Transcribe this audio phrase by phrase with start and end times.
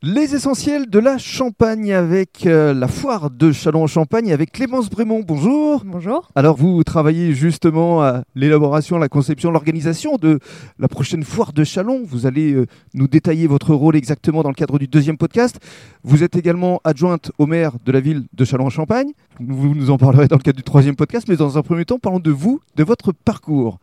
[0.00, 5.24] Les essentiels de la Champagne avec euh, la foire de Châlons-en-Champagne avec Clémence Brémond.
[5.26, 5.82] Bonjour.
[5.84, 6.30] Bonjour.
[6.36, 10.38] Alors vous travaillez justement à l'élaboration, la conception, l'organisation de
[10.78, 12.04] la prochaine foire de Chalon.
[12.06, 15.58] Vous allez euh, nous détailler votre rôle exactement dans le cadre du deuxième podcast.
[16.04, 19.10] Vous êtes également adjointe au maire de la ville de Châlons-en-Champagne.
[19.40, 21.98] Vous nous en parlerez dans le cadre du troisième podcast, mais dans un premier temps,
[21.98, 23.80] parlons de vous, de votre parcours.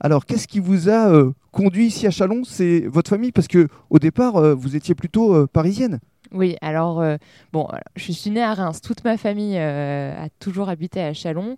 [0.00, 2.42] Alors, qu'est-ce qui vous a euh, conduit ici à Chalon?
[2.44, 3.32] C'est votre famille?
[3.32, 6.00] Parce que au départ, euh, vous étiez plutôt euh, parisienne.
[6.32, 7.16] Oui, alors, euh,
[7.52, 8.80] bon, je suis née à Reims.
[8.80, 11.56] Toute ma famille euh, a toujours habité à Chalon.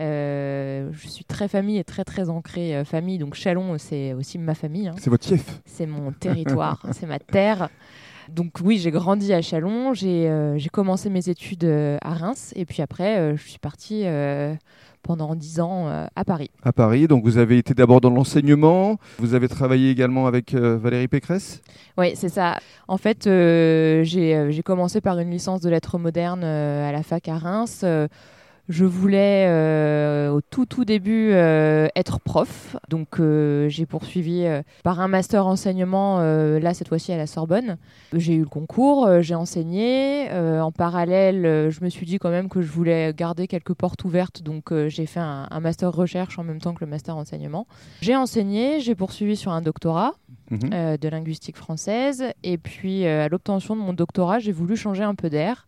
[0.00, 3.18] Euh, je suis très famille et très, très ancrée famille.
[3.18, 4.88] Donc, Chalon, c'est aussi ma famille.
[4.88, 4.94] hein.
[4.98, 5.60] C'est votre fief.
[5.64, 7.68] C'est mon territoire, c'est ma terre.
[8.28, 9.94] Donc, oui, j'ai grandi à Chalon.
[9.94, 12.52] J'ai euh, commencé mes études euh, à Reims.
[12.56, 14.54] Et puis après, euh, je suis partie euh,
[15.02, 16.50] pendant 10 ans à Paris.
[16.64, 18.98] À Paris, donc vous avez été d'abord dans l'enseignement.
[19.18, 21.62] Vous avez travaillé également avec Valérie Pécresse?
[21.96, 22.58] Oui, c'est ça.
[22.88, 27.84] En fait, j'ai commencé par une licence de lettres modernes à la fac à Reims.
[28.68, 34.44] Je voulais euh, au tout tout début euh, être prof, donc euh, j'ai poursuivi
[34.82, 37.76] par un master enseignement, là cette fois-ci à la Sorbonne.
[38.12, 40.28] J'ai eu le concours, j'ai enseigné.
[40.32, 44.42] En parallèle, je me suis dit quand même que je voulais garder quelques portes ouvertes,
[44.42, 47.66] donc j'ai fait un, un master recherche en même temps que le master enseignement.
[48.00, 50.14] J'ai enseigné, j'ai poursuivi sur un doctorat
[50.50, 50.96] Mhm.
[50.98, 52.24] de linguistique française.
[52.44, 55.66] Et puis, à l'obtention de mon doctorat, j'ai voulu changer un peu d'air.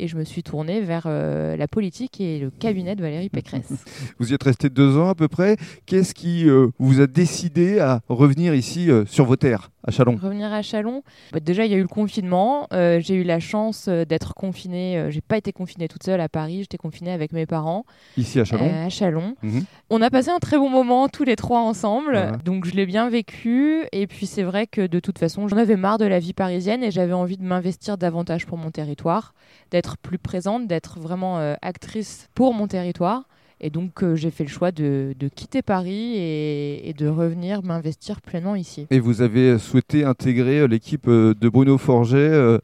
[0.00, 3.72] Et je me suis tournée vers euh, la politique et le cabinet de Valérie Pécresse.
[4.18, 5.56] Vous y êtes resté deux ans à peu près.
[5.86, 10.18] Qu'est-ce qui euh, vous a décidé à revenir ici euh, sur vos terres, à Chalon?
[10.20, 12.66] Revenir à Chalon, bah, déjà il y a eu le confinement.
[12.72, 15.06] J'ai eu la chance d'être confinée.
[15.10, 16.60] j'ai pas été confinée toute seule à Paris.
[16.62, 17.84] J'étais confinée avec mes parents
[18.16, 19.36] Ici à Chalon à Chalon.
[19.42, 19.64] Mhm.
[19.90, 22.32] On a passé un très bon moment tous les trois ensemble, Ouais.
[22.44, 23.84] donc je l'ai bien vécu.
[23.92, 26.82] Et puis c'est vrai que de toute façon, j'en avais marre de la vie parisienne
[26.82, 29.34] et j'avais envie de m'investir davantage pour mon territoire,
[29.70, 33.24] d'être plus présente, d'être vraiment euh, actrice pour mon territoire.
[33.60, 37.62] Et donc euh, j'ai fait le choix de, de quitter Paris et, et de revenir
[37.62, 38.86] m'investir pleinement ici.
[38.90, 42.58] Et vous avez souhaité intégrer euh, l'équipe de Bruno Forget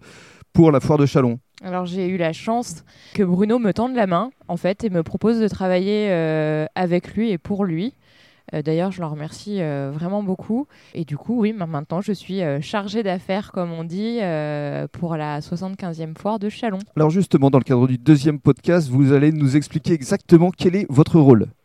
[0.53, 1.38] pour la foire de Chalon.
[1.62, 5.02] Alors j'ai eu la chance que Bruno me tende la main en fait et me
[5.02, 6.10] propose de travailler
[6.75, 7.94] avec lui et pour lui.
[8.55, 10.66] Euh, D'ailleurs, je le remercie euh, vraiment beaucoup.
[10.94, 14.19] Et du coup, oui, ma- maintenant, je suis euh, chargée d'affaires, comme on dit,
[14.93, 16.78] pour la 75e foire de Chalon.
[16.97, 20.87] Alors justement, dans le cadre du deuxième podcast, vous allez nous expliquer exactement quel est
[20.88, 21.47] votre rôle.